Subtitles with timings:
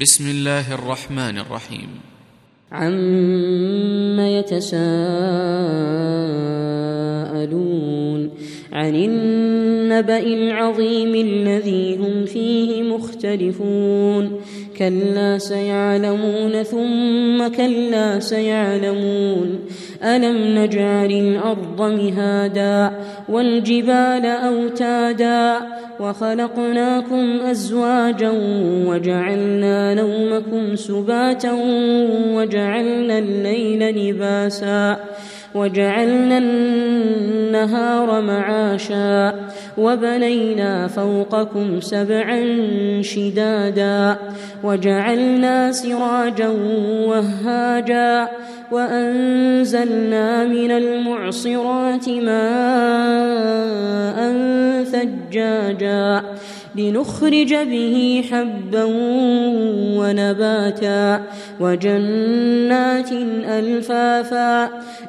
[0.00, 1.88] بسم الله الرحمن الرحيم.
[2.72, 4.80] عم يتساءلون
[8.72, 8.94] عن
[10.00, 14.40] النبأ العظيم الذي هم فيه مختلفون.
[14.78, 19.58] كلا سيعلمون ثم كلا سيعلمون.
[20.04, 22.92] ألم نجعل الأرض مهادا
[23.28, 25.56] والجبال أوتادا
[26.00, 28.32] وخلقناكم أزواجا
[28.86, 31.52] وجعلنا نومكم سباتا
[32.34, 34.96] وجعلنا الليل لباسا
[35.54, 39.34] وجعلنا النهار معاشا
[39.78, 42.42] وبنينا فوقكم سبعا
[43.02, 44.16] شدادا
[44.64, 46.48] وجعلنا سراجا
[47.06, 48.28] وهاجا
[48.72, 53.50] وأنزلنا من المعصرات ماء
[55.30, 56.22] ثجاجا
[56.76, 58.84] لنخرج به حبا
[59.98, 61.22] ونباتا
[61.60, 63.12] وجنات
[63.48, 64.64] ألفافا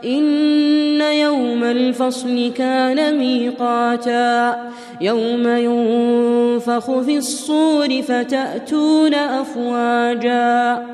[0.06, 4.56] إن يوم الفصل كان ميقاتا
[5.02, 10.86] يوم ينفخ في الصور فتأتون أفواجا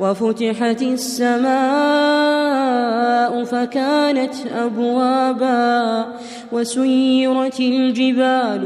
[0.00, 1.56] وفتحت السماء
[3.44, 6.06] فكانت أبوابا
[6.52, 8.65] وسيرت الجبال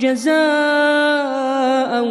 [0.00, 2.04] جزاء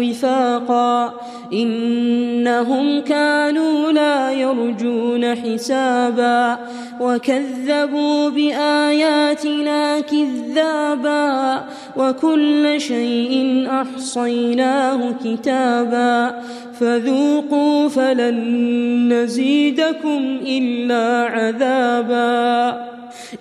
[0.00, 1.14] وفاقا.
[1.52, 6.58] إنهم كانوا لا يرجون حسابا.
[7.00, 11.64] وكذبوا بآياتنا كذابا.
[11.96, 16.42] وكل شيء أحصيناه كتابا.
[16.80, 22.86] فذوقوا فلن نزيدكم إلا عذابا.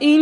[0.03, 0.21] إن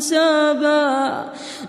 [0.00, 1.24] حسابا.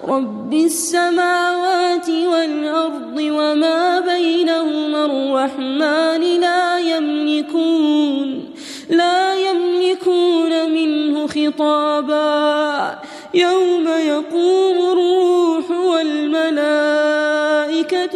[0.08, 8.46] رب السماوات والأرض وما بينهما الرحمن لا يملكون
[8.90, 13.00] لا يملكون منه خطابا.
[13.34, 16.66] يوم يقوم الروح والملائكة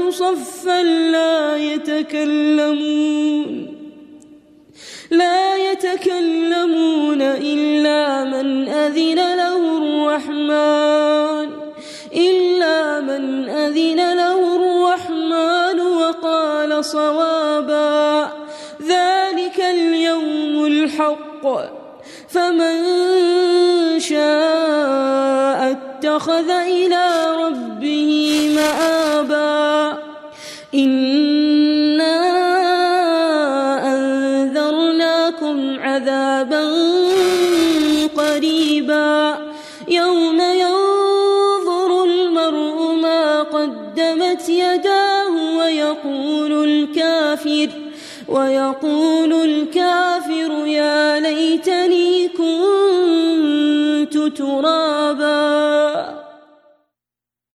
[0.09, 3.15] صفا لا يتكلمون
[5.11, 9.19] لا يتكلمون إلا من أذن
[10.15, 11.49] الرحمن.
[12.15, 18.29] إلا من أذن له الرحمن وقال صوابا.
[18.81, 21.43] ذلك اليوم الحق.
[22.29, 22.75] فمن
[23.99, 28.11] شاء اتخذ إلى ربه
[28.55, 29.97] مآبا.
[30.75, 32.17] إنا
[33.93, 36.63] أنذرناكم عذابا
[38.17, 39.24] قريبا.
[44.35, 47.69] قدمت يداه ويقول الكافر
[48.27, 49.94] ويقول الكافر